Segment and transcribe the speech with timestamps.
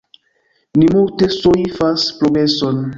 [0.81, 2.87] Ni multe soifas progreson.